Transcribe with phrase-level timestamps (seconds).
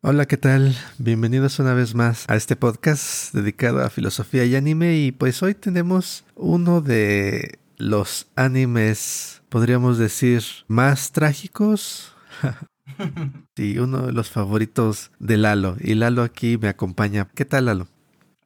[0.00, 0.76] Hola, ¿qué tal?
[0.98, 5.54] Bienvenidos una vez más a este podcast dedicado a filosofía y anime y pues hoy
[5.54, 12.14] tenemos uno de los animes, podríamos decir, más trágicos.
[13.56, 17.26] sí, uno de los favoritos de Lalo y Lalo aquí me acompaña.
[17.34, 17.88] ¿Qué tal, Lalo?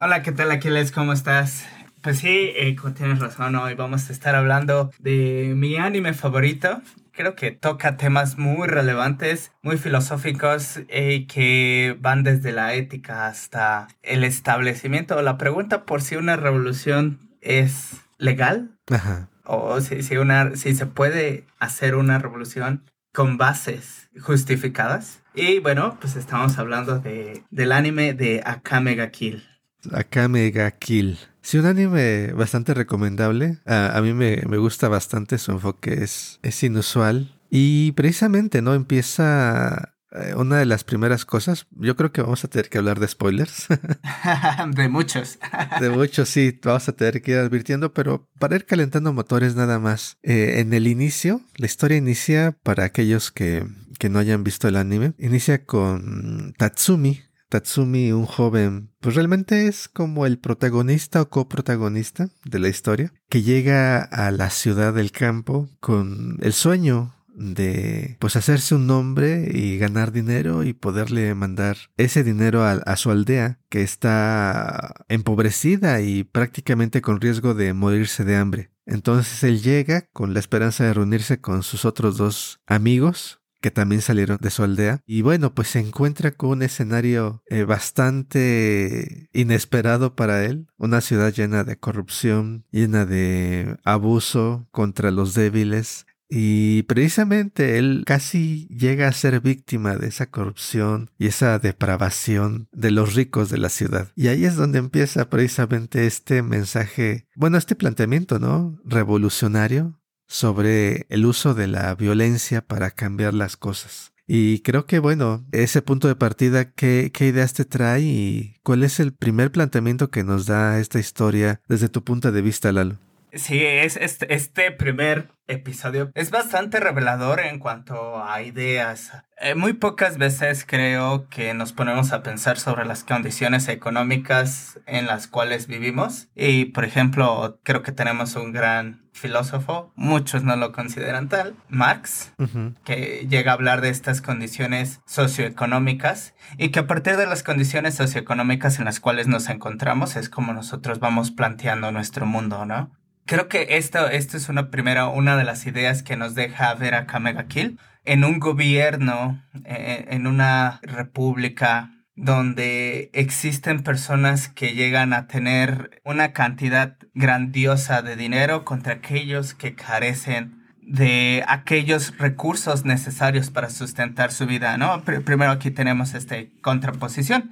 [0.01, 0.91] Hola, ¿qué tal, Aquiles?
[0.91, 1.67] ¿Cómo estás?
[2.01, 6.81] Pues sí, eh, tienes razón, hoy vamos a estar hablando de mi anime favorito.
[7.15, 13.87] Creo que toca temas muy relevantes, muy filosóficos eh, que van desde la ética hasta
[14.01, 15.21] el establecimiento.
[15.21, 19.29] La pregunta por si una revolución es legal Ajá.
[19.45, 22.83] o si, si, una, si se puede hacer una revolución
[23.13, 25.21] con bases justificadas.
[25.35, 29.43] Y bueno, pues estamos hablando de, del anime de Akame ga Kill.
[29.91, 31.17] Akame ga Kill.
[31.41, 33.59] Sí, un anime bastante recomendable.
[33.65, 37.37] A, a mí me, me, gusta bastante, su enfoque es, es inusual.
[37.49, 38.73] Y precisamente, ¿no?
[38.73, 41.65] Empieza eh, una de las primeras cosas.
[41.71, 43.67] Yo creo que vamos a tener que hablar de spoilers.
[44.75, 45.39] de muchos.
[45.79, 46.59] de muchos, sí.
[46.63, 50.17] Vamos a tener que ir advirtiendo, pero para ir calentando motores nada más.
[50.21, 53.65] Eh, en el inicio, la historia inicia, para aquellos que,
[53.97, 57.21] que no hayan visto el anime, inicia con Tatsumi,
[57.53, 63.43] Tatsumi, un joven, pues realmente es como el protagonista o coprotagonista de la historia, que
[63.43, 69.77] llega a la ciudad del campo con el sueño de pues hacerse un nombre y
[69.77, 76.23] ganar dinero y poderle mandar ese dinero a, a, su aldea que está empobrecida y
[76.23, 78.71] prácticamente con riesgo de morirse de hambre.
[78.87, 84.01] Entonces él llega con la esperanza de reunirse con sus otros dos amigos que también
[84.01, 84.99] salieron de su aldea.
[85.07, 90.67] Y bueno, pues se encuentra con un escenario eh, bastante inesperado para él.
[90.77, 96.05] Una ciudad llena de corrupción, llena de abuso contra los débiles.
[96.29, 102.91] Y precisamente él casi llega a ser víctima de esa corrupción y esa depravación de
[102.91, 104.09] los ricos de la ciudad.
[104.15, 108.77] Y ahí es donde empieza precisamente este mensaje, bueno, este planteamiento, ¿no?
[108.83, 114.13] Revolucionario sobre el uso de la violencia para cambiar las cosas.
[114.25, 118.83] Y creo que, bueno, ese punto de partida, ¿qué, qué ideas te trae y cuál
[118.83, 122.97] es el primer planteamiento que nos da esta historia desde tu punto de vista, Lalo?
[123.33, 129.11] Sí, es este, este primer episodio es bastante revelador en cuanto a ideas.
[129.39, 135.05] Eh, muy pocas veces creo que nos ponemos a pensar sobre las condiciones económicas en
[135.05, 136.29] las cuales vivimos.
[136.35, 142.33] Y, por ejemplo, creo que tenemos un gran filósofo, muchos no lo consideran tal, Marx,
[142.39, 142.75] uh -huh.
[142.83, 147.95] que llega a hablar de estas condiciones socioeconómicas y que a partir de las condiciones
[147.95, 152.91] socioeconómicas en las cuales nos encontramos es como nosotros vamos planteando nuestro mundo, ¿no?
[153.25, 156.93] Creo que esto, esto es una primera, una de las ideas que nos deja ver
[156.95, 157.79] a Kamega Kill.
[158.03, 166.33] En un gobierno, eh, en una república donde existen personas que llegan a tener una
[166.33, 174.45] cantidad grandiosa de dinero contra aquellos que carecen de aquellos recursos necesarios para sustentar su
[174.45, 175.01] vida, ¿no?
[175.03, 177.51] Pr primero aquí tenemos esta contraposición.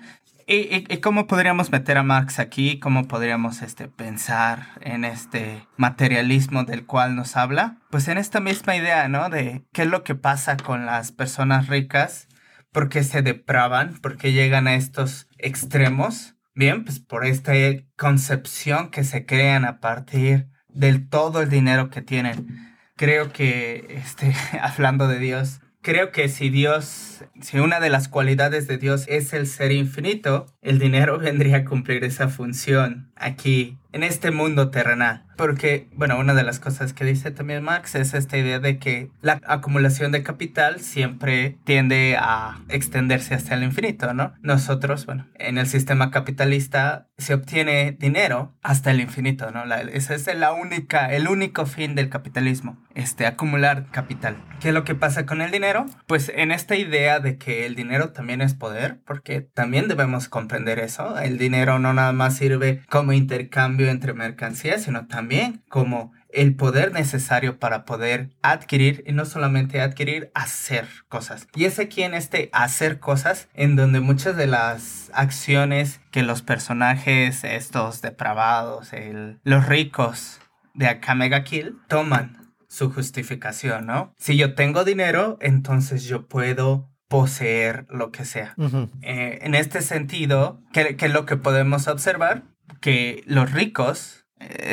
[0.54, 2.78] ¿Y, cómo podríamos meter a Marx aquí?
[2.78, 7.78] ¿Cómo podríamos este, pensar en este materialismo del cual nos habla?
[7.90, 9.30] Pues en esta misma idea, ¿no?
[9.30, 12.28] De qué es lo que pasa con las personas ricas,
[12.74, 16.36] por qué se depravan, por qué llegan a estos extremos.
[16.54, 17.54] Bien, pues por esta
[17.96, 22.76] concepción que se crean a partir del todo el dinero que tienen.
[22.98, 28.68] Creo que, este, hablando de Dios, creo que si Dios, si una de las cualidades
[28.68, 34.04] de Dios es el ser infinito, el dinero vendría a cumplir esa función aquí, en
[34.04, 35.26] este mundo terrenal.
[35.38, 39.10] Porque, bueno, una de las cosas que dice también Marx es esta idea de que
[39.22, 44.34] la acumulación de capital siempre tiende a extenderse hasta el infinito, ¿no?
[44.42, 49.66] Nosotros, bueno, en el sistema capitalista se obtiene dinero hasta el infinito, ¿no?
[49.66, 54.38] La, ese es la única, el único fin del capitalismo, este, acumular capital.
[54.60, 55.88] ¿Qué es lo que pasa con el dinero?
[56.06, 60.78] Pues en esta idea de que el dinero también es poder, porque también debemos comprender
[60.78, 61.18] eso.
[61.18, 66.94] El dinero no nada más sirve como intercambio entre mercancías, sino también como el poder
[66.94, 71.48] necesario para poder adquirir y no solamente adquirir, hacer cosas.
[71.56, 76.42] Y es aquí en este hacer cosas en donde muchas de las acciones que los
[76.42, 80.40] personajes, estos depravados, el, los ricos
[80.74, 84.14] de Akamega Kill toman su justificación, ¿no?
[84.18, 88.54] Si yo tengo dinero, entonces yo puedo poseer lo que sea.
[88.56, 88.90] Uh -huh.
[89.02, 92.44] eh, en este sentido, ¿qué, ¿qué es lo que podemos observar?
[92.80, 94.22] Que los ricos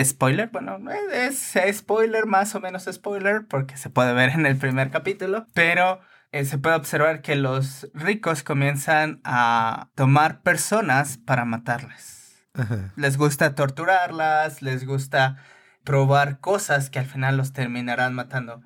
[0.02, 0.78] spoiler, bueno,
[1.12, 5.46] es, es spoiler, más o menos spoiler, porque se puede ver en el primer capítulo,
[5.54, 6.00] pero
[6.32, 12.16] eh, se puede observar que los ricos comienzan a tomar personas para matarlas.
[12.96, 15.36] Les gusta torturarlas, les gusta
[15.84, 18.62] probar cosas que al final los terminarán matando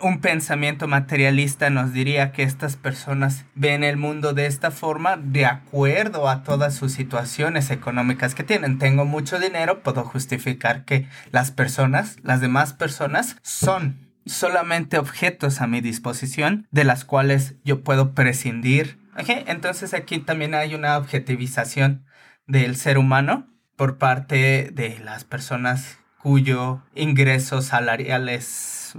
[0.00, 5.46] un pensamiento materialista nos diría que estas personas ven el mundo de esta forma de
[5.46, 8.78] acuerdo a todas sus situaciones económicas que tienen.
[8.78, 15.66] Tengo mucho dinero, puedo justificar que las personas, las demás personas, son solamente objetos a
[15.66, 18.98] mi disposición de las cuales yo puedo prescindir.
[19.46, 22.04] Entonces aquí también hay una objetivización
[22.46, 28.94] del ser humano por parte de las personas cuyo ingreso salarial es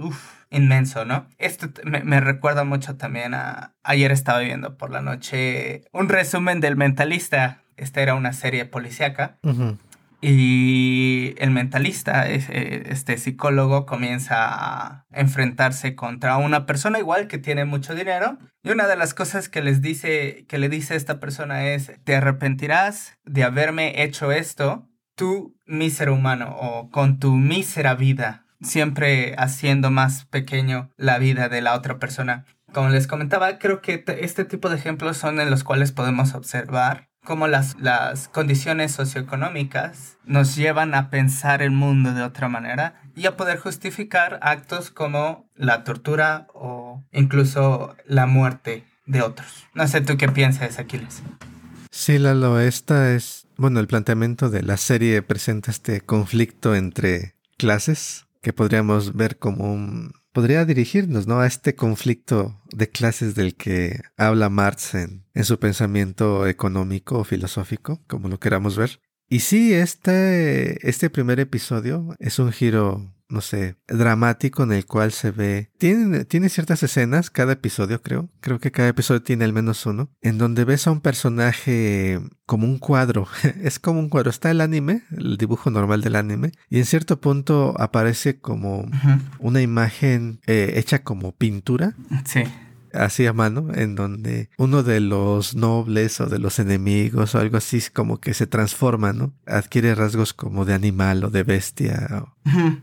[0.54, 1.26] inmenso, ¿no?
[1.38, 3.74] Esto me, recuerda mucho también a...
[3.82, 7.62] Ayer estaba viendo por la noche un resumen del Mentalista.
[7.76, 9.38] Esta era una serie policíaca.
[10.26, 17.94] Y el mentalista, este psicólogo, comienza a enfrentarse contra una persona igual que tiene mucho
[17.94, 18.38] dinero.
[18.62, 22.16] Y una de las cosas que les dice, que le dice esta persona es, te
[22.16, 29.90] arrepentirás de haberme hecho esto, tú, mísero humano, o con tu mísera vida siempre haciendo
[29.90, 32.44] más pequeño la vida de la otra persona.
[32.72, 37.08] Como les comentaba, creo que este tipo de ejemplos son en los cuales podemos observar
[37.24, 43.26] cómo las, las condiciones socioeconómicas nos llevan a pensar el mundo de otra manera y
[43.26, 49.66] a poder justificar actos como la tortura o incluso la muerte de otros.
[49.74, 51.22] No sé tú qué piensas, Aquiles.
[51.90, 58.26] Sí, Lalo, esta es, bueno, el planteamiento de la serie presenta este conflicto entre clases
[58.44, 60.12] que podríamos ver como un...
[60.32, 61.40] podría dirigirnos, ¿no?
[61.40, 67.24] A este conflicto de clases del que habla Marx en, en su pensamiento económico o
[67.24, 69.00] filosófico, como lo queramos ver.
[69.28, 75.10] Y sí, este, este primer episodio es un giro no sé, dramático en el cual
[75.10, 75.70] se ve.
[75.78, 78.30] Tiene, tiene ciertas escenas, cada episodio creo.
[78.40, 80.10] Creo que cada episodio tiene al menos uno.
[80.20, 83.26] En donde ves a un personaje como un cuadro.
[83.62, 84.30] es como un cuadro.
[84.30, 86.52] Está el anime, el dibujo normal del anime.
[86.70, 88.86] Y en cierto punto aparece como
[89.38, 91.96] una imagen eh, hecha como pintura.
[92.24, 92.44] Sí
[92.94, 97.56] así a mano, en donde uno de los nobles o de los enemigos o algo
[97.56, 99.34] así como que se transforma, ¿no?
[99.46, 102.26] Adquiere rasgos como de animal o de bestia,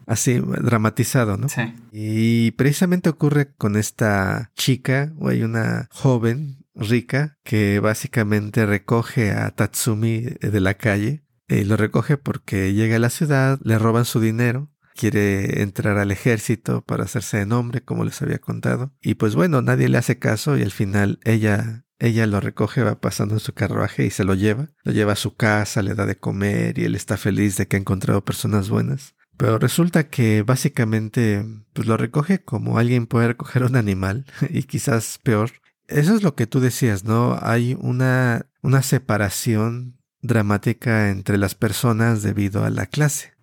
[0.05, 1.49] así dramatizado, ¿no?
[1.49, 1.73] Sí.
[1.91, 9.51] Y precisamente ocurre con esta chica, o hay una joven rica que básicamente recoge a
[9.51, 14.19] Tatsumi de la calle y lo recoge porque llega a la ciudad, le roban su
[14.19, 18.93] dinero quiere entrar al ejército para hacerse de nombre, como les había contado.
[19.01, 22.99] Y pues bueno, nadie le hace caso y al final ella ella lo recoge, va
[22.99, 24.69] pasando en su carruaje y se lo lleva.
[24.83, 27.75] Lo lleva a su casa, le da de comer y él está feliz de que
[27.75, 29.13] ha encontrado personas buenas.
[29.37, 35.19] Pero resulta que básicamente pues lo recoge como alguien puede recoger un animal y quizás
[35.21, 35.51] peor.
[35.87, 37.37] Eso es lo que tú decías, ¿no?
[37.39, 43.33] Hay una, una separación dramática entre las personas debido a la clase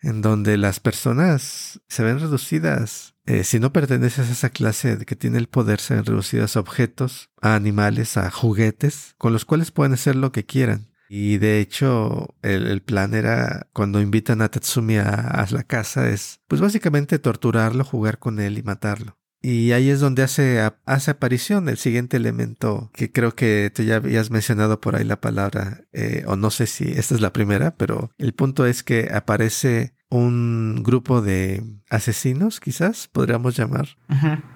[0.00, 3.14] en donde las personas se ven reducidas.
[3.26, 6.60] Eh, si no perteneces a esa clase que tiene el poder, se ven reducidas a
[6.60, 10.90] objetos, a animales, a juguetes, con los cuales pueden hacer lo que quieran.
[11.12, 16.60] Y de hecho, el, plan era, cuando invitan a Tatsumi a, la casa, es pues
[16.60, 19.18] básicamente torturarlo, jugar con él y matarlo.
[19.42, 23.96] Y ahí es donde hace, hace aparición el siguiente elemento que creo que te ya
[23.96, 27.74] habías mencionado por ahí la palabra, eh, o no sé si esta es la primera,
[27.76, 33.96] pero el punto es que aparece un grupo de asesinos, quizás podríamos llamar,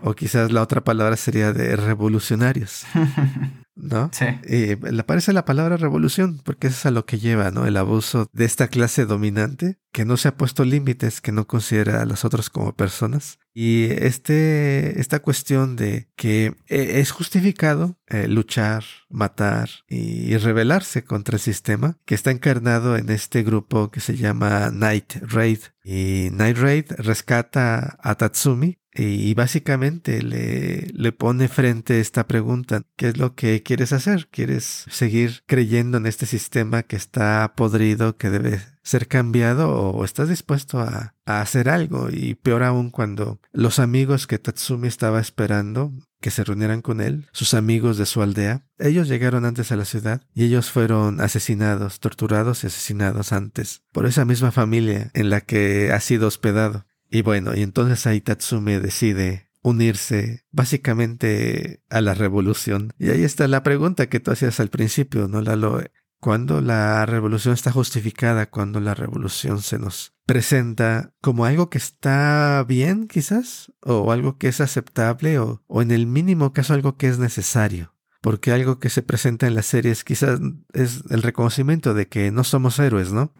[0.02, 2.84] o quizás la otra palabra sería de revolucionarios.
[3.76, 4.10] ¿no?
[4.12, 4.26] Sí.
[4.46, 7.66] Le aparece la palabra revolución, porque eso es a lo que lleva, ¿no?
[7.66, 12.02] El abuso de esta clase dominante, que no se ha puesto límites, que no considera
[12.02, 13.38] a los otros como personas.
[13.52, 21.36] Y este, esta cuestión de que eh, es justificado eh, luchar, matar y rebelarse contra
[21.36, 25.60] el sistema, que está encarnado en este grupo que se llama Night Raid.
[25.84, 33.08] Y Night Raid rescata a Tatsumi y básicamente le, le pone frente esta pregunta, ¿qué
[33.08, 34.28] es lo que quieres hacer?
[34.30, 40.28] ¿Quieres seguir creyendo en este sistema que está podrido, que debe ser cambiado o estás
[40.28, 42.08] dispuesto a, a hacer algo?
[42.10, 45.92] Y peor aún cuando los amigos que Tatsumi estaba esperando
[46.24, 49.84] que se reunieran con él, sus amigos de su aldea, ellos llegaron antes a la
[49.84, 55.42] ciudad y ellos fueron asesinados, torturados y asesinados antes por esa misma familia en la
[55.42, 56.86] que ha sido hospedado.
[57.10, 62.92] Y bueno, y entonces ahí Tatsume decide unirse básicamente a la revolución.
[62.98, 65.82] Y ahí está la pregunta que tú hacías al principio, ¿no, Lalo?
[66.20, 68.48] ¿Cuándo la revolución está justificada?
[68.50, 74.48] Cuando la revolución se nos presenta como algo que está bien, quizás, o algo que
[74.48, 77.93] es aceptable, o, o en el mínimo caso algo que es necesario.
[78.24, 80.40] Porque algo que se presenta en las series quizás
[80.72, 83.34] es el reconocimiento de que no somos héroes, ¿no?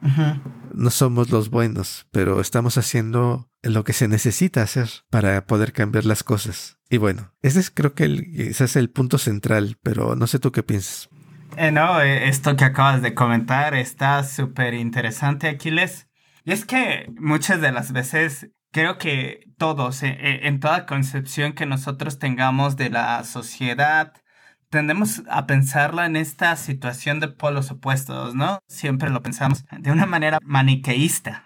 [0.74, 6.04] No somos los buenos, pero estamos haciendo lo que se necesita hacer para poder cambiar
[6.04, 6.76] las cosas.
[6.90, 10.38] Y bueno, ese es creo que el, ese es el punto central, pero no sé
[10.38, 11.08] tú qué piensas.
[11.56, 16.08] Eh, no, eh, esto que acabas de comentar está súper interesante, Aquiles.
[16.44, 21.54] Y es que muchas de las veces creo que todos, eh, eh, en toda concepción
[21.54, 24.12] que nosotros tengamos de la sociedad,
[24.74, 28.58] tendemos a pensarla en esta situación de polos opuestos, ¿no?
[28.66, 31.44] Siempre lo pensamos de una manera maniqueísta.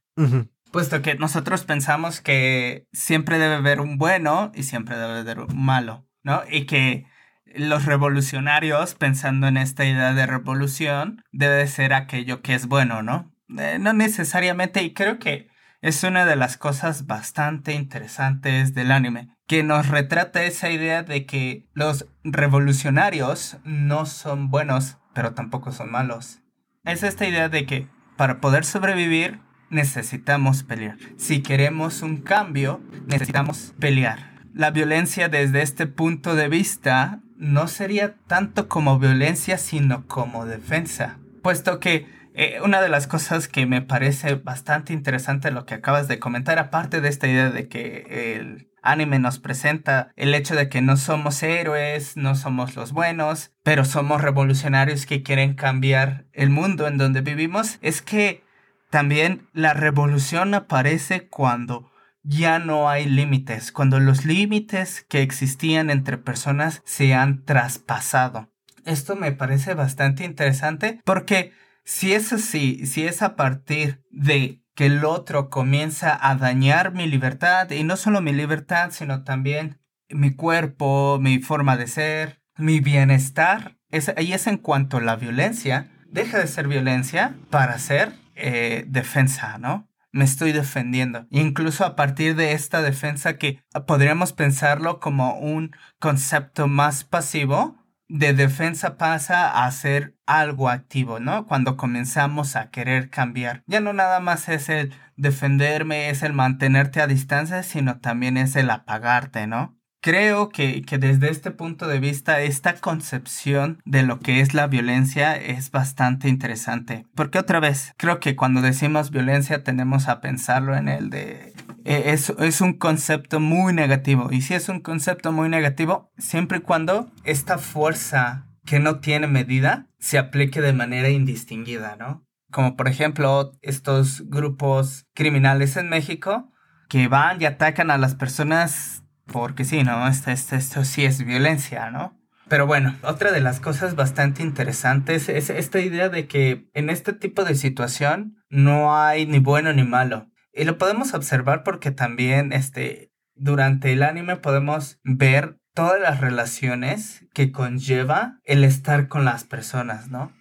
[0.72, 5.62] Puesto que nosotros pensamos que siempre debe haber un bueno y siempre debe haber un
[5.62, 6.40] malo, ¿no?
[6.50, 7.04] Y que
[7.44, 13.30] los revolucionarios, pensando en esta idea de revolución, debe ser aquello que es bueno, ¿no?
[13.58, 15.50] Eh, no necesariamente, y creo que
[15.82, 21.24] es una de las cosas bastante interesantes del anime, que nos retrata esa idea de
[21.24, 26.40] que los revolucionarios no son buenos, pero tampoco son malos.
[26.84, 29.40] Es esta idea de que para poder sobrevivir
[29.70, 30.98] necesitamos pelear.
[31.16, 34.32] Si queremos un cambio, necesitamos pelear.
[34.52, 41.18] La violencia desde este punto de vista no sería tanto como violencia, sino como defensa,
[41.42, 42.06] puesto que
[42.38, 46.60] eh, una de las cosas que me parece bastante interesante lo que acabas de comentar,
[46.60, 50.96] aparte de esta idea de que el anime nos presenta el hecho de que no
[50.96, 56.96] somos héroes, no somos los buenos, pero somos revolucionarios que quieren cambiar el mundo en
[56.96, 58.44] donde vivimos, es que
[58.88, 61.90] también la revolución aparece cuando
[62.22, 68.48] ya no hay límites, cuando los límites que existían entre personas se han traspasado.
[68.84, 71.52] Esto me parece bastante interesante porque
[71.88, 77.06] si es así, si es a partir de que el otro comienza a dañar mi
[77.06, 79.80] libertad, y no solo mi libertad, sino también
[80.10, 86.38] mi cuerpo, mi forma de ser, mi bienestar, es, es en cuanto la violencia deja
[86.38, 89.88] de ser violencia para ser eh, defensa, ¿no?
[90.12, 91.26] Me estoy defendiendo.
[91.30, 97.77] Incluso a partir de esta defensa que podríamos pensarlo como un concepto más pasivo,
[98.08, 101.46] de defensa pasa a ser algo activo, ¿no?
[101.46, 103.62] Cuando comenzamos a querer cambiar.
[103.66, 108.56] Ya no nada más es el defenderme, es el mantenerte a distancia, sino también es
[108.56, 109.76] el apagarte, ¿no?
[110.00, 114.68] Creo que, que, desde este punto de vista esta concepción de lo que es la
[114.68, 117.04] violencia es bastante interesante.
[117.16, 121.52] Porque otra vez, creo que cuando decimos violencia tenemos a pensarlo en el de...
[121.90, 124.28] Eh, es, un concepto muy negativo.
[124.30, 129.26] Y si es un concepto muy negativo, siempre y cuando esta fuerza que no tiene
[129.26, 132.26] medida se aplique de manera indistinguida, ¿no?
[132.50, 136.52] Como por ejemplo estos grupos criminales en México
[136.90, 140.06] que van y atacan a las personas porque sí, ¿no?
[140.08, 142.20] Esto, esto, esto sí es violencia, ¿no?
[142.48, 147.14] Pero bueno, otra de las cosas bastante interesantes es esta idea de que en este
[147.14, 150.28] tipo de situación no hay ni bueno ni malo.
[150.58, 157.24] Y lo podemos observar porque también este, durante el anime podemos ver todas las relaciones
[157.32, 160.32] que conlleva el estar con las personas, ¿no?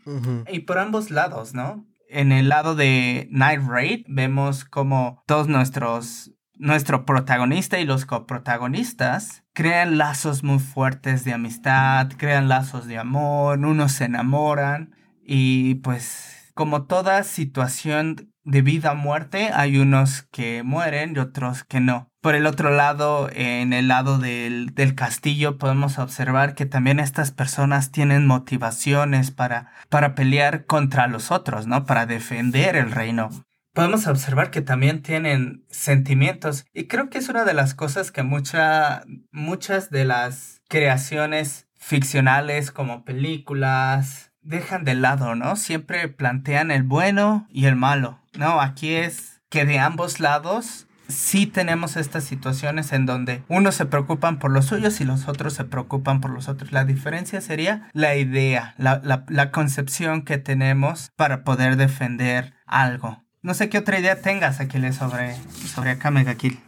[0.51, 1.85] Y por ambos lados, ¿no?
[2.09, 9.43] En el lado de Night Raid vemos como todos nuestros nuestro protagonista y los coprotagonistas
[9.53, 16.51] crean lazos muy fuertes de amistad, crean lazos de amor, unos se enamoran y pues
[16.55, 22.09] como toda situación de vida o muerte hay unos que mueren y otros que no.
[22.21, 27.31] Por el otro lado, en el lado del, del castillo podemos observar que también estas
[27.31, 31.85] personas tienen motivaciones para, para pelear contra los otros, ¿no?
[31.85, 33.29] Para defender el reino
[33.73, 38.23] podemos observar que también tienen sentimientos y creo que es una de las cosas que
[38.23, 45.55] mucha, muchas de las creaciones ficcionales como películas dejan de lado, ¿no?
[45.55, 48.19] Siempre plantean el bueno y el malo.
[48.37, 53.85] No, aquí es que de ambos lados sí tenemos estas situaciones en donde unos se
[53.85, 56.71] preocupan por los suyos y los otros se preocupan por los otros.
[56.71, 63.23] La diferencia sería la idea, la, la, concepción que tenemos para poder defender algo.
[63.41, 65.35] No sé qué otra idea tengas, Aquiles, sobre,
[65.65, 66.59] sobre Akame ga Kill.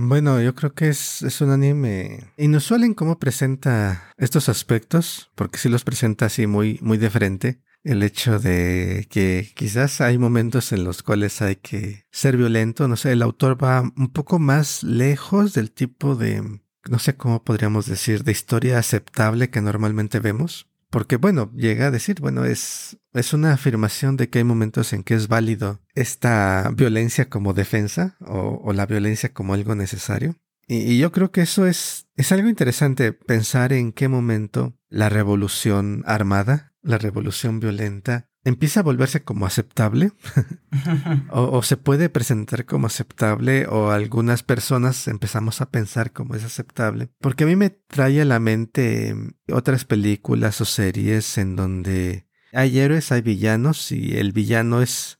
[0.00, 5.58] Bueno, yo creo que es, es, un anime inusual en cómo presenta estos aspectos, porque
[5.58, 7.64] sí los presenta así muy, muy de frente.
[7.82, 12.94] El hecho de que quizás hay momentos en los cuales hay que ser violento, no
[12.94, 17.86] sé, el autor va un poco más lejos del tipo de, no sé cómo podríamos
[17.86, 20.67] decir, de historia aceptable que normalmente vemos.
[20.90, 25.02] Porque bueno, llega a decir, bueno, es, es una afirmación de que hay momentos en
[25.02, 30.36] que es válido esta violencia como defensa o, la violencia como algo necesario.
[30.66, 36.02] Y, yo creo que eso es, es algo interesante pensar en qué momento la revolución
[36.06, 40.12] armada, la revolución violenta, empieza a volverse como aceptable
[41.30, 47.08] o, se puede presentar como aceptable o algunas personas empezamos a pensar como es aceptable.
[47.20, 49.14] Porque a mí me trae a la mente
[49.52, 55.18] otras películas o series en donde hay héroes, hay villanos y el villano es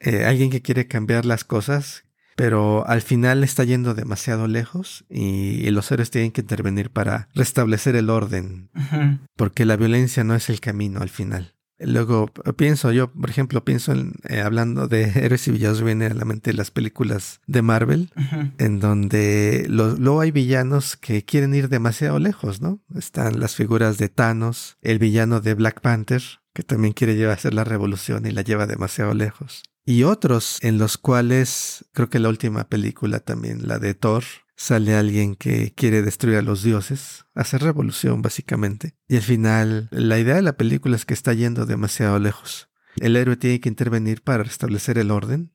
[0.00, 2.04] eh, alguien que quiere cambiar las cosas,
[2.36, 7.96] pero al final está yendo demasiado lejos y, los héroes tienen que intervenir para restablecer
[7.96, 8.70] el orden,
[9.36, 11.55] porque la violencia no es el camino al final.
[11.78, 16.14] Luego pienso, yo por ejemplo pienso en, eh, hablando de héroes y villanos, viene a
[16.14, 18.10] la mente las películas de Marvel,
[18.58, 22.80] en donde luego hay villanos que quieren ir demasiado lejos, ¿no?
[22.94, 26.22] Están las figuras de Thanos, el villano de Black Panther,
[26.54, 29.62] que también quiere llevar a hacer la revolución y la lleva demasiado lejos.
[29.84, 34.24] Y otros en los cuales, creo que la última película también, la de Thor,
[34.56, 38.94] sale alguien que quiere destruir a los dioses, hacer revolución básicamente.
[39.08, 42.68] Y al final, la idea de la película es que está yendo demasiado lejos.
[42.98, 45.52] El héroe tiene que intervenir para restablecer el orden,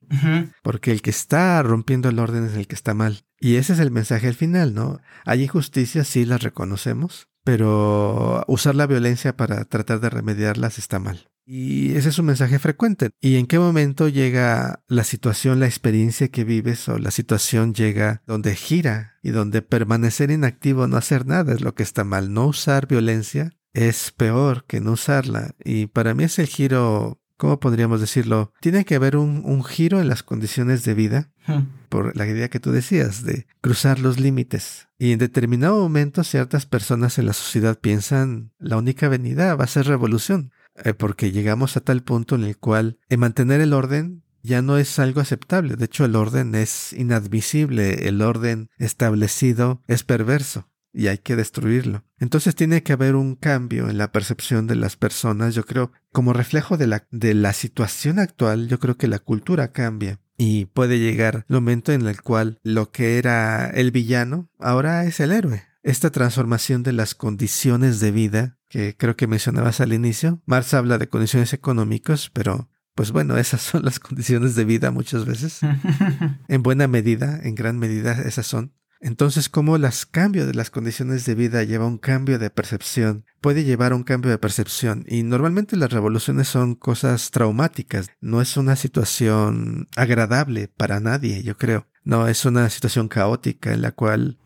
[0.62, 3.24] porque el que está rompiendo el orden es el que está mal.
[3.40, 5.00] Y ese es el mensaje al final, ¿no?
[5.24, 11.28] Hay injusticias, sí las reconocemos, pero usar la violencia para tratar de remediarlas está mal.
[11.44, 13.10] Y ese es un mensaje frecuente.
[13.20, 18.22] ¿Y en qué momento llega la situación, la experiencia que vives o la situación llega
[18.26, 22.32] donde gira y donde permanecer inactivo, no hacer nada es lo que está mal?
[22.32, 25.54] No usar violencia es peor que no usarla.
[25.64, 28.52] Y para mí es el giro, ¿cómo podríamos decirlo?
[28.60, 31.88] Tiene que haber un, un giro en las condiciones de vida, hmm.
[31.88, 34.86] por la idea que tú decías, de cruzar los límites.
[34.96, 39.66] Y en determinado momento ciertas personas en la sociedad piensan, la única venida va a
[39.66, 40.52] ser revolución
[40.84, 44.78] eh, porque llegamos a tal punto en el cual en mantener el orden ya no
[44.78, 45.74] es algo aceptable.
[45.74, 52.04] De hecho, el orden es inadmisible, el orden establecido es perverso y hay que destruirlo.
[52.18, 55.54] Entonces tiene que haber un cambio en la percepción de las personas.
[55.54, 59.72] Yo creo, como reflejo de la, de la situación actual, yo creo que la cultura
[59.72, 60.20] cambia.
[60.36, 65.20] Y puede llegar el momento en el cual lo que era el villano ahora es
[65.20, 65.62] el héroe.
[65.82, 70.40] Esta transformación de las condiciones de vida que creo que mencionabas al inicio.
[70.46, 75.24] Marx habla de condiciones económicas, pero pues bueno, esas son las condiciones de vida muchas
[75.24, 75.60] veces.
[76.48, 78.72] en buena medida, en gran medida, esas son.
[79.02, 83.24] Entonces, ¿cómo las cambios de las condiciones de vida lleva a un cambio de percepción?
[83.40, 85.04] Puede llevar a un cambio de percepción.
[85.08, 88.10] Y normalmente las revoluciones son cosas traumáticas.
[88.20, 91.88] No es una situación agradable para nadie, yo creo.
[92.04, 94.38] No, es una situación caótica en la cual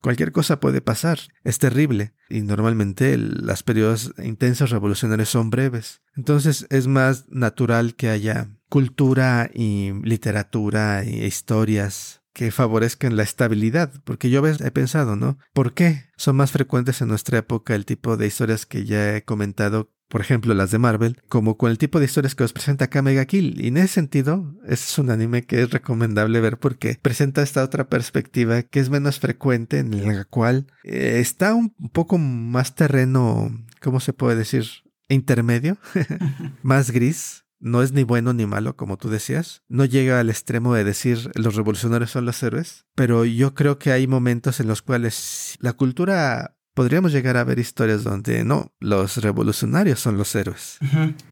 [0.00, 1.18] cualquier cosa puede pasar.
[1.42, 2.14] Es terrible.
[2.28, 6.00] Y normalmente las periodos intensos revolucionarios son breves.
[6.16, 13.94] Entonces es más natural que haya cultura y literatura e historias que favorezcan la estabilidad,
[14.04, 15.38] porque yo he pensado, ¿no?
[15.54, 19.24] ¿Por qué son más frecuentes en nuestra época el tipo de historias que ya he
[19.24, 22.84] comentado por ejemplo las de Marvel, como con el tipo de historias que os presenta
[22.84, 23.58] acá Mega Kill.
[23.58, 27.88] Y en ese sentido, es un anime que es recomendable ver porque presenta esta otra
[27.88, 33.98] perspectiva que es menos frecuente, en la cual eh, está un poco más terreno, ¿cómo
[33.98, 34.66] se puede decir?
[35.08, 35.78] Intermedio,
[36.62, 39.62] más gris, no es ni bueno ni malo, como tú decías.
[39.68, 43.92] No llega al extremo de decir los revolucionarios son los héroes, pero yo creo que
[43.92, 49.16] hay momentos en los cuales la cultura podríamos llegar a ver historias donde no, los
[49.16, 50.78] revolucionarios son los héroes.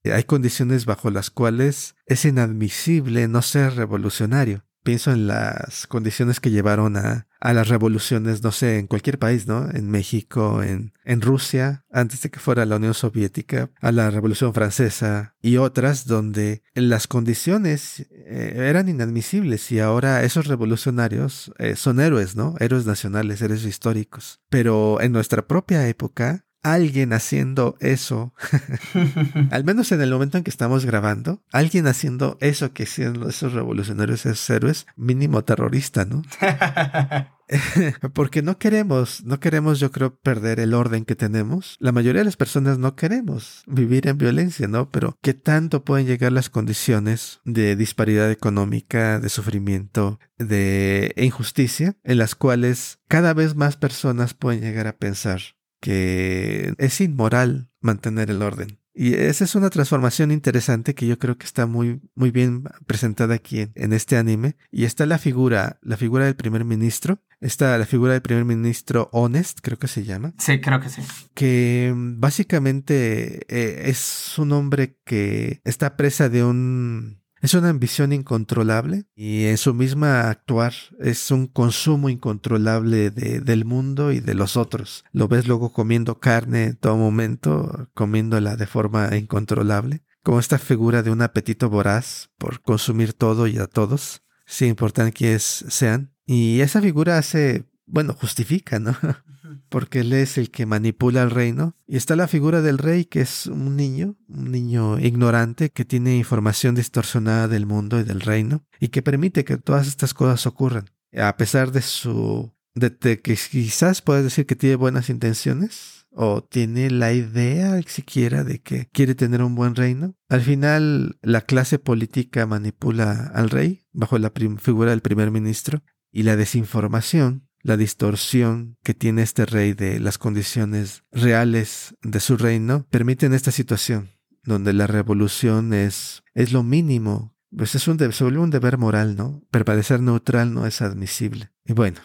[0.04, 4.64] Hay condiciones bajo las cuales es inadmisible no ser revolucionario.
[4.82, 9.46] Pienso en las condiciones que llevaron a, a las revoluciones, no sé, en cualquier país,
[9.46, 9.70] ¿no?
[9.70, 14.54] En México, en, en Rusia, antes de que fuera la Unión Soviética, a la Revolución
[14.54, 22.00] Francesa y otras donde las condiciones eh, eran inadmisibles y ahora esos revolucionarios eh, son
[22.00, 22.54] héroes, ¿no?
[22.60, 24.40] Héroes nacionales, héroes históricos.
[24.48, 28.34] Pero en nuestra propia época, alguien haciendo eso,
[29.50, 33.52] al menos en el momento en que estamos grabando, alguien haciendo eso que hicieron esos
[33.52, 36.22] revolucionarios, esos héroes, mínimo terrorista, ¿no?
[38.14, 41.76] Porque no queremos, no queremos, yo creo, perder el orden que tenemos.
[41.78, 44.90] La mayoría de las personas no queremos vivir en violencia, ¿no?
[44.90, 52.18] Pero ¿qué tanto pueden llegar las condiciones de disparidad económica, de sufrimiento, de injusticia, en
[52.18, 55.40] las cuales cada vez más personas pueden llegar a pensar
[55.84, 58.78] que es inmoral mantener el orden.
[58.94, 63.34] Y esa es una transformación interesante que yo creo que está muy, muy bien presentada
[63.34, 64.56] aquí en, en, este anime.
[64.70, 67.18] Y está la figura, la figura del primer ministro.
[67.38, 70.32] Está la figura del primer ministro Honest, creo que se llama.
[70.38, 71.02] Sí, creo que sí.
[71.34, 79.04] Que básicamente eh, es un hombre que está presa de un es una ambición incontrolable
[79.14, 84.56] y en su misma actuar es un consumo incontrolable de, del mundo y de los
[84.56, 85.04] otros.
[85.12, 91.02] Lo ves luego comiendo carne en todo momento, comiéndola de forma incontrolable, como esta figura
[91.02, 96.14] de un apetito voraz por consumir todo y a todos, sin importar quiénes sean.
[96.24, 98.96] Y esa figura hace, bueno, justifica, ¿no?
[99.68, 101.76] porque él es el que manipula el reino.
[101.86, 106.16] Y está la figura del rey, que es un niño, un niño ignorante que tiene
[106.16, 110.90] información distorsionada del mundo y del reino, y que permite que todas estas cosas ocurran.
[111.16, 112.52] A pesar de su...
[112.74, 118.60] de, que quizás puedas decir que tiene buenas intenciones, o tiene la idea siquiera de
[118.60, 120.14] que quiere tener un buen reino.
[120.28, 126.22] Al final, la clase política manipula al rey bajo la figura del primer ministro y
[126.22, 132.86] la desinformación la distorsión que tiene este rey de las condiciones reales de su reino,
[132.90, 134.10] permiten esta situación,
[134.44, 139.16] donde la revolución es, es lo mínimo, pues es un, se vuelve un deber moral,
[139.16, 139.42] ¿no?
[139.50, 141.50] Permanecer neutral no es admisible.
[141.64, 142.00] Y bueno.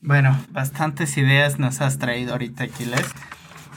[0.00, 3.06] Bueno, bastantes ideas nos has traído ahorita, Aquiles.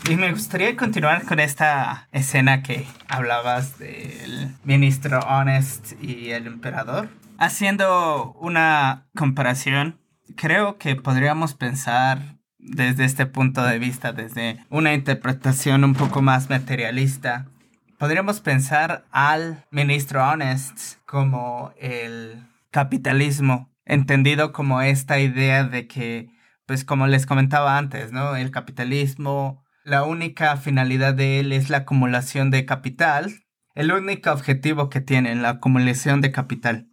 [0.10, 7.10] Y me gustaría continuar con esta escena que hablabas del ministro Honest y el emperador,
[7.38, 10.01] haciendo una comparación
[10.36, 16.50] creo que podríamos pensar desde este punto de vista, desde una interpretación un poco más
[16.50, 17.48] materialista,
[17.98, 26.30] podríamos pensar al ministro Honest como el capitalismo, entendido como esta idea de que,
[26.66, 28.36] pues como les comentaba antes, ¿no?
[28.36, 33.34] El capitalismo, la única finalidad de él es la acumulación de capital,
[33.74, 36.91] el único objetivo que tiene, la acumulación de capital.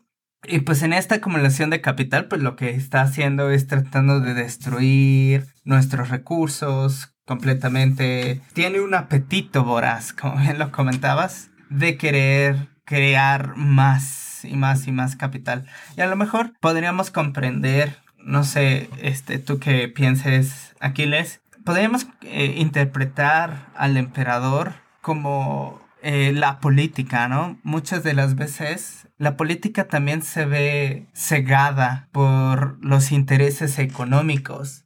[0.49, 4.33] Y pues en esta acumulación de capital, pues lo que está haciendo es tratando de
[4.33, 8.41] destruir nuestros recursos completamente.
[8.55, 14.93] Tiene un apetito voraz, como bien lo comentabas, de querer crear más y más y
[14.93, 15.67] más capital.
[15.97, 22.55] Y a lo mejor podríamos comprender, no sé, este, tú que pienses, Aquiles, podríamos eh,
[22.57, 27.59] interpretar al emperador como eh, la política, ¿no?
[27.63, 34.85] Muchas de las veces la política también se ve cegada por los intereses económicos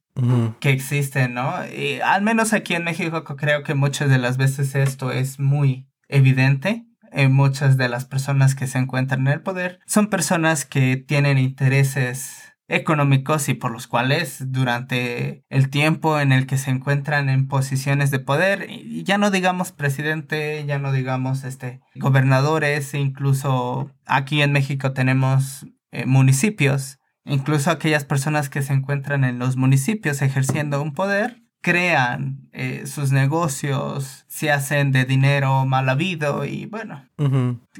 [0.60, 1.54] que existen, ¿no?
[1.66, 5.88] Y al menos aquí en México creo que muchas de las veces esto es muy
[6.08, 6.84] evidente.
[7.14, 11.36] En muchas de las personas que se encuentran en el poder son personas que tienen
[11.36, 12.41] intereses
[12.72, 18.10] económicos y por los cuales durante el tiempo en el que se encuentran en posiciones
[18.10, 24.52] de poder, y ya no digamos presidente, ya no digamos este gobernadores, incluso aquí en
[24.52, 30.94] México tenemos eh, municipios, incluso aquellas personas que se encuentran en los municipios ejerciendo un
[30.94, 37.08] poder, crean eh, sus negocios, se hacen de dinero mal habido y bueno,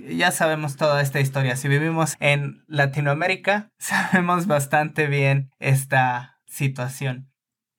[0.09, 1.57] ya sabemos toda esta historia.
[1.57, 7.29] Si vivimos en Latinoamérica, sabemos bastante bien esta situación.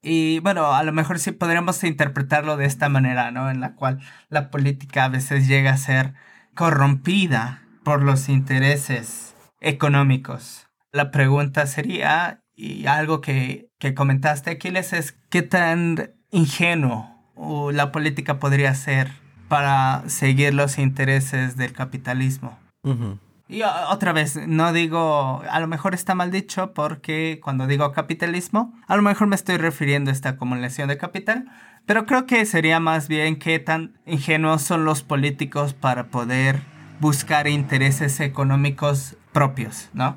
[0.02, 3.50] Y bueno, a lo mejor sí podríamos interpretarlo de esta manera, ¿no?
[3.50, 6.13] En la cual la política a veces llega a ser
[6.54, 10.68] corrompida por los intereses económicos.
[10.92, 17.10] La pregunta sería, y algo que, que comentaste, Aquiles, es qué tan ingenuo
[17.74, 19.12] la política podría ser
[19.50, 22.58] para seguir los intereses del capitalismo.
[23.50, 28.74] Y otra vez, no digo, a lo mejor está mal dicho porque cuando digo capitalismo,
[28.88, 31.52] a lo mejor me estoy refiriendo a esta acumulación de capital,
[31.86, 36.62] pero creo que sería más bien qué tan ingenuos son los políticos para poder
[37.02, 40.15] buscar intereses económicos propios, ¿no?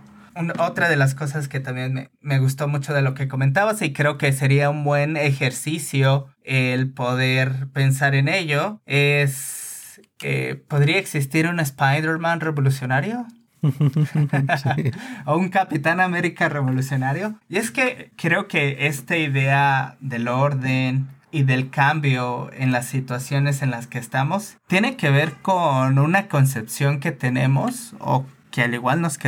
[0.59, 4.19] Otra de las cosas que también me, gustó mucho de lo que comentabas y creo
[4.19, 11.61] que sería un buen ejercicio el poder pensar en ello es que podría existir un
[11.61, 13.27] Spider-Man revolucionario.
[15.27, 17.39] o un Capitán América revolucionario.
[17.49, 23.63] Y es que creo que esta idea del orden y del cambio en las situaciones
[23.63, 28.25] en las que estamos tiene que ver con una concepción que tenemos o
[28.57, 29.19] que al igual nos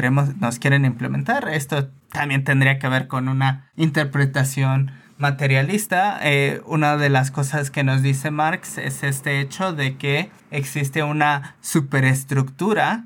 [0.41, 1.51] nos quieren implementar.
[1.51, 6.19] Esto también tendría que ver con una interpretación materialista.
[6.23, 11.03] Eh, una de las cosas que nos dice Marx es este hecho de que existe
[11.03, 13.05] una superestructura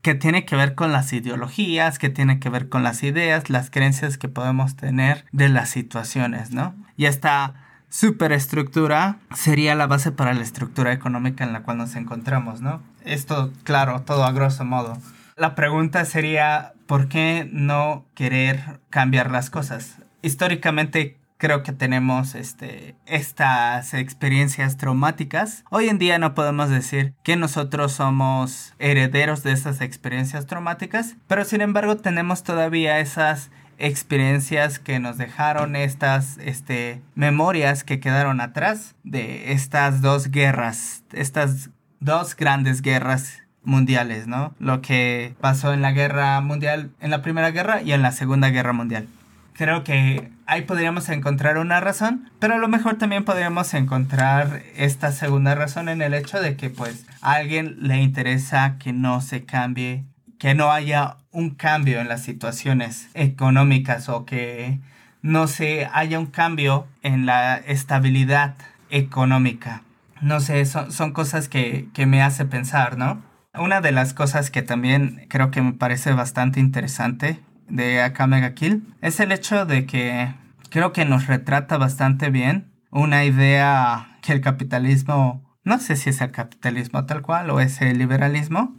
[0.00, 3.68] que tiene que ver con las ideologías, que tiene que ver con las ideas, las
[3.68, 6.74] creencias que podemos tener de las situaciones, ¿no?
[6.96, 7.52] Y esta
[7.90, 12.80] superestructura sería la base para la estructura económica en la cual nos encontramos, ¿no?
[13.04, 14.96] Esto, claro, todo a grosso modo.
[15.38, 19.98] La pregunta sería, ¿por qué no querer cambiar las cosas?
[20.20, 25.64] Históricamente creo que tenemos este, estas experiencias traumáticas.
[25.70, 31.44] Hoy en día no podemos decir que nosotros somos herederos de estas experiencias traumáticas, pero
[31.44, 38.96] sin embargo tenemos todavía esas experiencias que nos dejaron estas este, memorias que quedaron atrás
[39.04, 41.70] de estas dos guerras, estas
[42.00, 44.54] dos grandes guerras mundiales, ¿no?
[44.58, 48.48] Lo que pasó en la guerra mundial, en la primera guerra y en la segunda
[48.48, 49.06] guerra mundial.
[49.52, 55.12] Creo que ahí podríamos encontrar una razón, pero a lo mejor también podríamos encontrar esta
[55.12, 59.44] segunda razón en el hecho de que pues a alguien le interesa que no se
[59.44, 60.04] cambie,
[60.38, 64.78] que no haya un cambio en las situaciones económicas o que
[65.20, 68.54] no se haya un cambio en la estabilidad
[68.90, 69.82] económica.
[70.22, 73.27] No sé, son, son cosas que, que me hace pensar, ¿no?
[73.58, 78.94] Una de las cosas que también creo que me parece bastante interesante de Akame Kill
[79.02, 80.34] es el hecho de que
[80.70, 86.20] creo que nos retrata bastante bien una idea que el capitalismo, no sé si es
[86.20, 88.74] el capitalismo tal cual o es el liberalismo,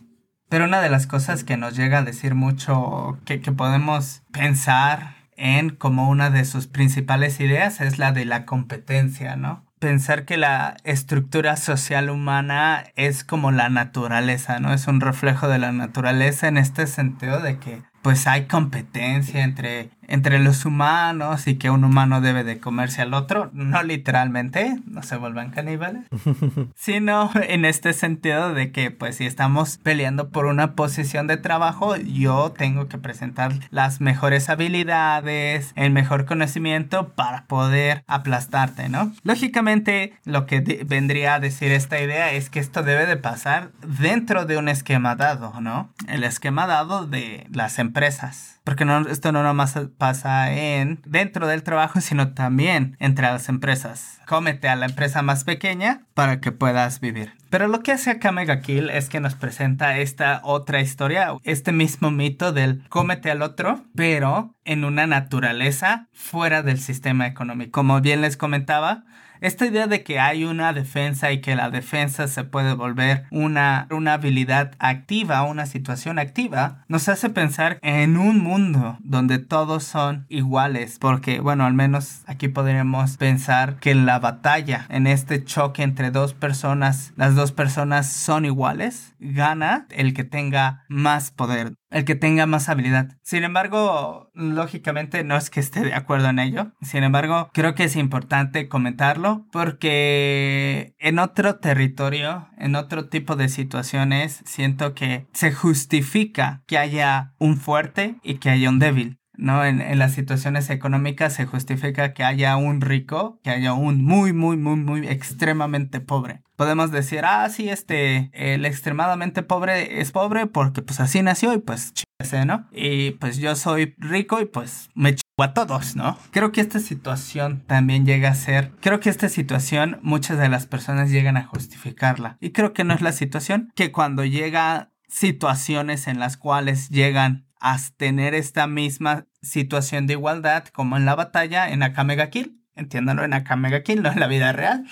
[0.49, 5.69] pero una de las cosas que nos llega a decir mucho, que, podemos pensar en
[5.69, 9.68] como una de sus principales ideas es la de la competencia, ¿no?
[9.79, 14.73] Pensar que la estructura social humana es como la naturaleza, ¿no?
[14.73, 19.89] Es un reflejo de la naturaleza en este sentido de que pues hay competencia entre
[20.09, 25.03] entre los humanos y que un humano debe de comerse al otro, no literalmente, no
[25.03, 26.03] se vuelvan caníbales,
[26.75, 31.95] sino en este sentido de que pues si estamos peleando por una posición de trabajo,
[31.95, 39.13] yo tengo que presentar las mejores habilidades, el mejor conocimiento para poder aplastarte, ¿no?
[39.23, 44.45] Lógicamente lo que vendría a decir esta idea es que esto debe de pasar dentro
[44.45, 45.89] de un esquema dado, ¿no?
[46.07, 48.58] El esquema dado de las empresas.
[48.69, 54.19] Porque no, esto no nomás pasa en dentro del trabajo, sino también entre las empresas.
[54.27, 57.33] Cómete a la empresa más pequeña para que puedas vivir.
[57.49, 61.71] Pero lo que hace acá Mega Kill es que nos presenta esta otra historia, este
[61.71, 67.71] mismo mito del cómete al otro, pero en una naturaleza fuera del sistema económico.
[67.71, 69.03] Como bien les comentaba,
[69.41, 73.87] esta idea de que hay una defensa y que la defensa se puede volver una,
[73.91, 80.25] una habilidad activa, una situación activa, nos hace pensar en un mundo donde todos son
[80.29, 85.83] iguales, porque bueno, al menos aquí podríamos pensar que en la batalla, en este choque
[85.83, 92.05] entre dos personas, las dos personas son iguales, gana el que tenga más poder el
[92.05, 93.17] que tenga más habilidad.
[93.23, 96.71] Sin embargo, lógicamente no es que esté de acuerdo en ello.
[96.81, 103.49] Sin embargo, creo que es importante comentarlo porque en otro territorio, en otro tipo de
[103.49, 109.18] situaciones, siento que se justifica que haya un fuerte y que haya un débil.
[109.39, 109.65] ¿No?
[109.65, 114.33] En, en, las situaciones económicas se justifica que haya un rico, que haya un muy,
[114.33, 116.43] muy, muy, muy extremadamente pobre.
[116.55, 121.59] Podemos decir, ah, sí, este, el extremadamente pobre es pobre porque pues así nació y
[121.59, 122.67] pues chingase, ¿no?
[122.71, 126.17] Y pues yo soy rico y pues me a todos, ¿no?
[126.31, 130.65] Creo que esta situación también llega a ser, creo que esta situación muchas de las
[130.65, 132.37] personas llegan a justificarla.
[132.39, 137.48] Y creo que no es la situación que cuando llega situaciones en las cuales llegan
[137.59, 142.61] a tener esta misma situación de igualdad como en la batalla en Akamega Kill.
[142.75, 144.85] Entiéndanlo en Akamega Kill, no en la vida real.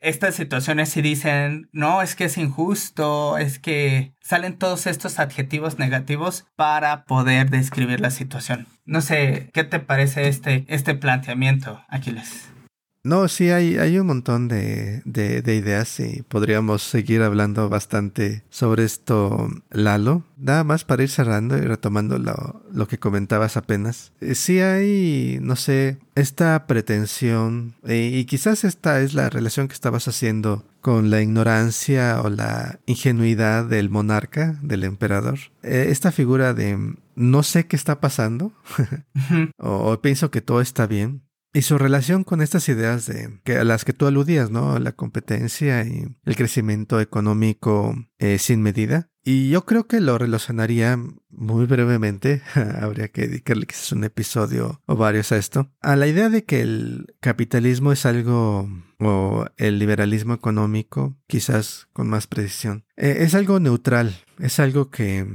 [0.00, 5.78] Estas situaciones si dicen, no, es que es injusto, es que salen todos estos adjetivos
[5.78, 8.66] negativos para poder describir la situación.
[8.84, 12.50] No sé, ¿qué te parece este, este planteamiento, Aquiles?
[13.06, 18.42] No, sí, hay, hay un montón de, de, de, ideas y podríamos seguir hablando bastante
[18.50, 20.24] sobre esto, Lalo.
[20.36, 24.12] Nada más para ir cerrando y retomando lo, lo que comentabas apenas.
[24.20, 29.74] Eh, sí hay, no sé, esta pretensión, eh, y quizás esta es la relación que
[29.74, 35.38] estabas haciendo con la ignorancia o la ingenuidad del monarca, del emperador.
[35.62, 38.52] Eh, esta figura de no sé qué está pasando,
[39.58, 41.22] o, o pienso que todo está bien,
[41.56, 44.78] y su relación con estas ideas de que a las que tú aludías, ¿no?
[44.78, 49.08] La competencia y el crecimiento económico eh, sin medida.
[49.24, 50.98] Y yo creo que lo relacionaría
[51.30, 52.42] muy brevemente,
[52.82, 56.60] habría que dedicarle quizás un episodio o varios a esto, a la idea de que
[56.60, 58.68] el capitalismo es algo,
[59.00, 65.26] o el liberalismo económico, quizás con más precisión, eh, es algo neutral, es algo que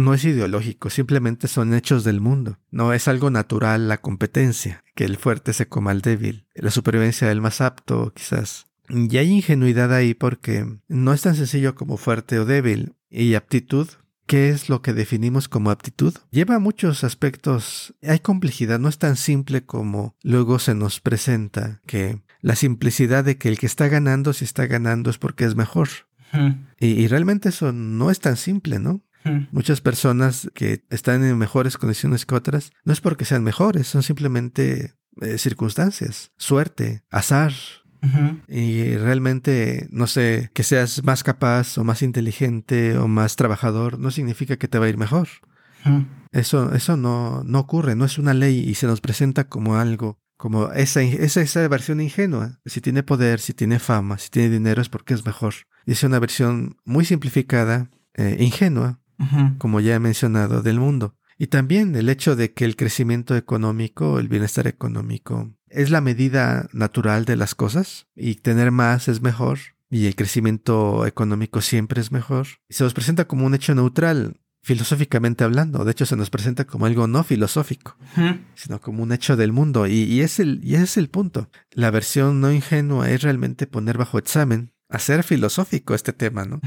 [0.00, 2.58] no es ideológico, simplemente son hechos del mundo.
[2.70, 7.28] No es algo natural la competencia, que el fuerte se coma al débil, la supervivencia
[7.28, 8.66] del más apto, quizás.
[8.88, 12.94] Y hay ingenuidad ahí porque no es tan sencillo como fuerte o débil.
[13.08, 13.88] Y aptitud,
[14.26, 16.14] ¿qué es lo que definimos como aptitud?
[16.30, 17.94] Lleva muchos aspectos.
[18.02, 23.38] Hay complejidad, no es tan simple como luego se nos presenta, que la simplicidad de
[23.38, 25.88] que el que está ganando, si está ganando es porque es mejor.
[26.78, 29.02] Y, realmente eso no es tan simple, ¿no?
[29.52, 34.02] Muchas personas que están en mejores condiciones que otras, no es porque sean mejores, son
[34.02, 37.52] simplemente eh, circunstancias, suerte, azar.
[38.48, 44.10] Y realmente, no sé, que seas más capaz o más inteligente o más trabajador, no
[44.10, 45.28] significa que te va a ir mejor.
[46.32, 50.18] Eso, eso no, no ocurre, no es una ley y se nos presenta como algo
[50.40, 52.60] como esa, esa, esa versión ingenua.
[52.64, 55.52] Si tiene poder, si tiene fama, si tiene dinero es porque es mejor.
[55.84, 59.00] Y es una versión muy simplificada, eh, ingenua,
[59.58, 61.16] como ya he mencionado, del mundo.
[61.38, 66.68] Y también el hecho de que el crecimiento económico, el bienestar económico, es la medida
[66.72, 72.12] natural de las cosas y tener más es mejor y el crecimiento económico siempre es
[72.12, 72.46] mejor.
[72.68, 75.84] Y se nos presenta como un hecho neutral filosóficamente hablando.
[75.84, 77.96] De hecho, se nos presenta como algo no filosófico,
[78.54, 79.86] sino como un hecho del mundo.
[79.86, 81.48] Y, es el, y ese es el punto.
[81.72, 86.60] La versión no ingenua es realmente poner bajo examen, hacer filosófico este tema, ¿no?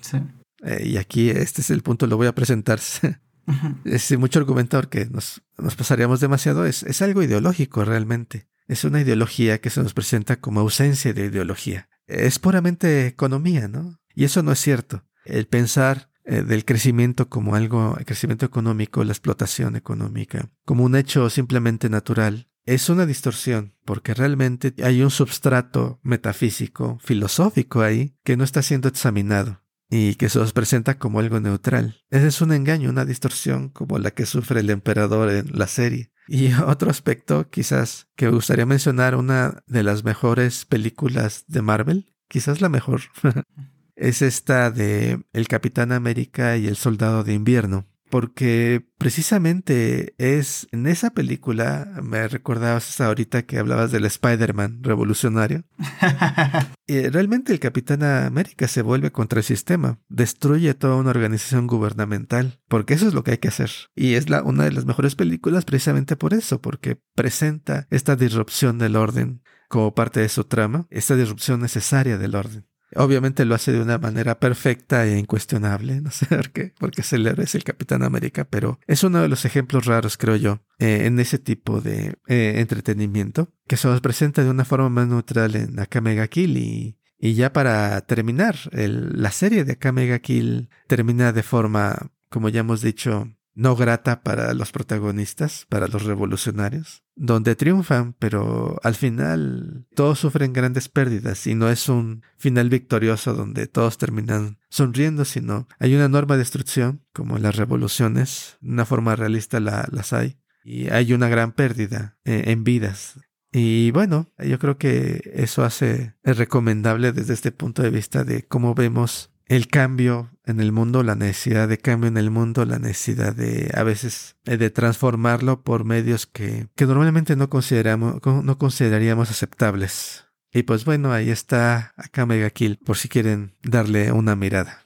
[0.00, 0.18] Sí.
[0.62, 2.80] Eh, y aquí este es el punto, lo voy a presentar.
[3.84, 6.66] es mucho argumentar que nos, nos pasaríamos demasiado.
[6.66, 8.48] Es, es algo ideológico realmente.
[8.66, 11.88] Es una ideología que se nos presenta como ausencia de ideología.
[12.06, 14.00] Es puramente economía, ¿no?
[14.14, 15.04] Y eso no es cierto.
[15.24, 20.96] El pensar eh, del crecimiento como algo, el crecimiento económico, la explotación económica, como un
[20.96, 28.36] hecho simplemente natural, es una distorsión, porque realmente hay un substrato metafísico, filosófico ahí, que
[28.36, 32.02] no está siendo examinado y que se nos presenta como algo neutral.
[32.10, 36.12] Ese es un engaño, una distorsión como la que sufre el emperador en la serie.
[36.26, 42.12] Y otro aspecto, quizás, que me gustaría mencionar, una de las mejores películas de Marvel,
[42.28, 43.00] quizás la mejor,
[43.96, 47.86] es esta de El Capitán América y el Soldado de Invierno.
[48.10, 55.64] Porque precisamente es en esa película, me recordabas hasta ahorita que hablabas del Spider-Man revolucionario.
[56.86, 62.60] y realmente el Capitán América se vuelve contra el sistema, destruye toda una organización gubernamental,
[62.68, 63.70] porque eso es lo que hay que hacer.
[63.94, 68.78] Y es la, una de las mejores películas precisamente por eso, porque presenta esta disrupción
[68.78, 72.66] del orden como parte de su trama, esta disrupción necesaria del orden.
[72.96, 77.12] Obviamente lo hace de una manera perfecta e incuestionable, no sé por qué, porque es
[77.12, 81.02] el es el Capitán América, pero es uno de los ejemplos raros, creo yo, eh,
[81.04, 85.54] en ese tipo de eh, entretenimiento, que se nos presenta de una forma más neutral
[85.56, 91.42] en Akamega Kill y, y ya para terminar, la serie de Akamega Kill termina de
[91.42, 98.14] forma, como ya hemos dicho, no grata para los protagonistas, para los revolucionarios, donde triunfan,
[98.20, 103.98] pero al final todos sufren grandes pérdidas y no es un final victorioso donde todos
[103.98, 109.58] terminan sonriendo, sino hay una enorme destrucción, como en las revoluciones, de una forma realista
[109.58, 113.18] las hay, y hay una gran pérdida eh, en vidas.
[113.50, 118.76] Y bueno, yo creo que eso hace recomendable desde este punto de vista de cómo
[118.76, 123.34] vemos el cambio en el mundo, la necesidad de cambio en el mundo, la necesidad
[123.34, 129.30] de a veces eh, de transformarlo por medios que, que normalmente no consideramos, no consideraríamos
[129.30, 130.26] aceptables.
[130.52, 134.82] Y pues bueno, ahí está acá Mega Kill por si quieren darle una mirada.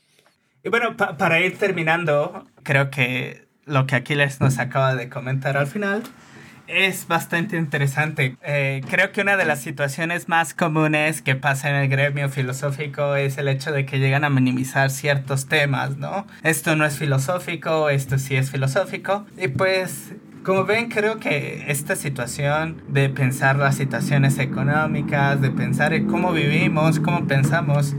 [0.64, 5.66] Y bueno, para ir terminando, creo que lo que Aquiles nos acaba de comentar al
[5.66, 6.02] final
[6.72, 8.36] es bastante interesante.
[8.42, 13.14] Eh, creo que una de las situaciones más comunes que pasa en el gremio filosófico
[13.16, 16.26] es el hecho de que llegan a minimizar ciertos temas, ¿no?
[16.42, 19.26] Esto no es filosófico, esto sí es filosófico.
[19.36, 25.92] Y pues como ven, creo que esta situación de pensar las situaciones económicas, de pensar
[25.92, 27.94] en cómo vivimos, cómo pensamos,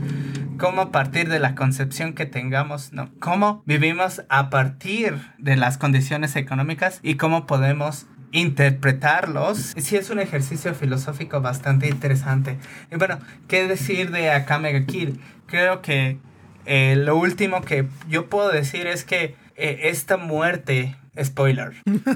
[0.58, 3.10] cómo a partir de la concepción que tengamos, ¿no?
[3.18, 10.18] Cómo vivimos a partir de las condiciones económicas y cómo podemos interpretarlos, sí es un
[10.18, 12.58] ejercicio filosófico bastante interesante.
[12.90, 15.20] Y bueno, ¿qué decir de Akame Kill?
[15.46, 16.18] Creo que
[16.66, 21.74] eh, lo último que yo puedo decir es que eh, esta muerte, spoiler,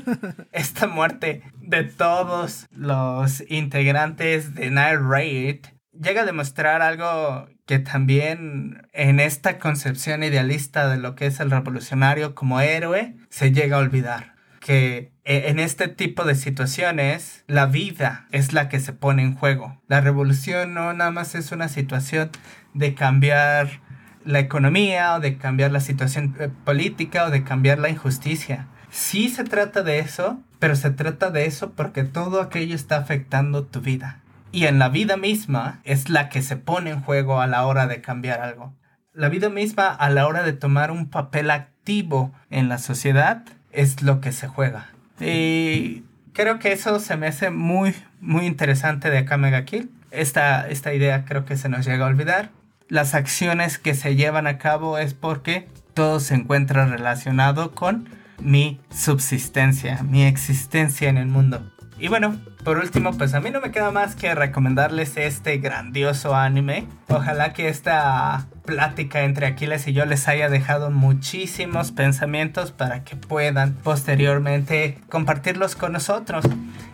[0.52, 8.88] esta muerte de todos los integrantes de Night Raid llega a demostrar algo que también
[8.92, 13.80] en esta concepción idealista de lo que es el revolucionario como héroe se llega a
[13.80, 19.34] olvidar que en este tipo de situaciones la vida es la que se pone en
[19.34, 19.78] juego.
[19.86, 22.30] La revolución no nada más es una situación
[22.72, 23.80] de cambiar
[24.24, 28.68] la economía o de cambiar la situación eh, política o de cambiar la injusticia.
[28.90, 33.66] Sí se trata de eso, pero se trata de eso porque todo aquello está afectando
[33.66, 34.22] tu vida.
[34.50, 37.86] Y en la vida misma es la que se pone en juego a la hora
[37.86, 38.74] de cambiar algo.
[39.12, 44.00] La vida misma a la hora de tomar un papel activo en la sociedad es
[44.00, 44.88] lo que se juega.
[45.20, 49.90] Y creo que eso se me hace muy, muy interesante de Kamega Kill.
[50.10, 52.50] Esta, esta idea creo que se nos llega a olvidar.
[52.88, 58.08] Las acciones que se llevan a cabo es porque todo se encuentra relacionado con
[58.40, 61.70] mi subsistencia, mi existencia en el mundo.
[62.00, 66.36] Y bueno, por último, pues a mí no me queda más que recomendarles este grandioso
[66.36, 66.86] anime.
[67.08, 73.16] Ojalá que esta plática entre Aquiles y yo les haya dejado muchísimos pensamientos para que
[73.16, 76.44] puedan posteriormente compartirlos con nosotros.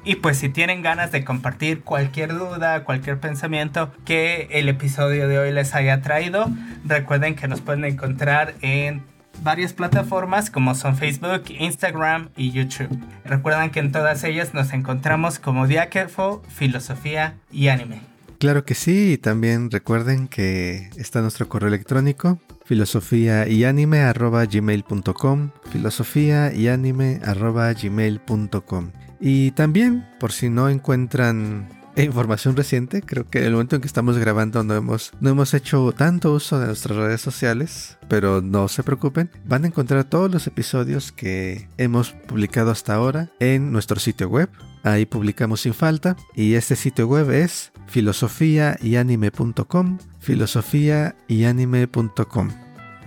[0.05, 5.39] Y pues si tienen ganas de compartir cualquier duda, cualquier pensamiento que el episodio de
[5.39, 6.47] hoy les haya traído,
[6.85, 9.03] recuerden que nos pueden encontrar en
[9.43, 12.89] varias plataformas como son Facebook, Instagram y YouTube.
[13.25, 18.01] Recuerden que en todas ellas nos encontramos como Diáquefo, Filosofía y Anime.
[18.39, 24.45] Claro que sí, y también recuerden que está nuestro correo electrónico filosofía y anime arroba
[24.47, 33.03] gmail.com filosofía y anime arroba gmail.com y también por si no encuentran e información reciente.
[33.03, 36.33] Creo que en el momento en que estamos grabando no hemos, no hemos hecho tanto
[36.33, 39.31] uso de nuestras redes sociales, pero no se preocupen.
[39.45, 44.51] Van a encontrar todos los episodios que hemos publicado hasta ahora en nuestro sitio web.
[44.83, 46.17] Ahí publicamos sin falta.
[46.35, 49.99] Y este sitio web es filosofiayanime.com.
[50.21, 52.51] Filosofiayanime.com.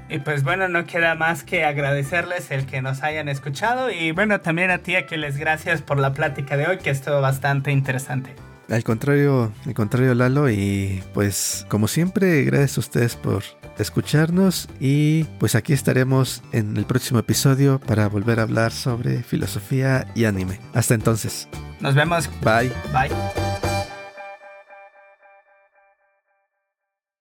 [0.09, 4.39] Y pues bueno, no queda más que agradecerles el que nos hayan escuchado y bueno,
[4.39, 7.73] también a ti a que les gracias por la plática de hoy que estuvo bastante
[7.73, 8.46] interesante.
[8.69, 13.43] Al contrario, al contrario Lalo y pues como siempre gracias a ustedes por
[13.77, 20.07] escucharnos y pues aquí estaremos en el próximo episodio para volver a hablar sobre filosofía
[20.15, 20.59] y anime.
[20.73, 21.47] Hasta entonces.
[21.79, 22.29] Nos vemos.
[22.41, 22.71] Bye.
[22.91, 23.56] Bye.